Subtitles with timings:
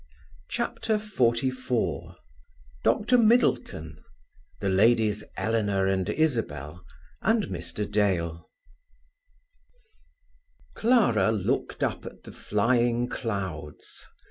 [0.49, 2.15] CHAPTER XLIV
[2.83, 4.03] DR MIDDLETON:
[4.59, 6.83] THE LADIES ELEANOR AND ISABEL:
[7.21, 7.91] AND MR.
[7.91, 8.49] DALE
[10.73, 14.07] Clara looked up at the flying clouds.